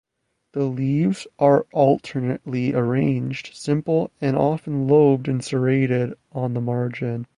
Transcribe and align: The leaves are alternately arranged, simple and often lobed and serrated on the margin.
The 0.53 0.63
leaves 0.63 1.27
are 1.37 1.67
alternately 1.73 2.73
arranged, 2.73 3.51
simple 3.53 4.09
and 4.19 4.35
often 4.35 4.87
lobed 4.87 5.27
and 5.27 5.43
serrated 5.43 6.15
on 6.31 6.55
the 6.55 6.59
margin. 6.59 7.27